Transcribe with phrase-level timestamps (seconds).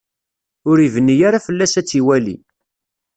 [0.69, 2.35] Ur ibni ara fell-as ad tt-iwali.